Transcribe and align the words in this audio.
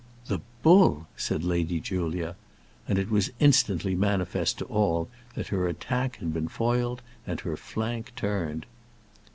"The 0.25 0.39
bull!" 0.63 1.05
said 1.15 1.43
Lady 1.43 1.79
Julia. 1.79 2.35
And 2.87 2.97
it 2.97 3.11
was 3.11 3.29
instantly 3.39 3.93
manifest 3.93 4.57
to 4.57 4.65
all 4.65 5.09
that 5.35 5.49
her 5.49 5.67
attack 5.67 6.15
had 6.15 6.33
been 6.33 6.47
foiled 6.47 7.03
and 7.27 7.39
her 7.41 7.55
flank 7.55 8.13
turned. 8.15 8.65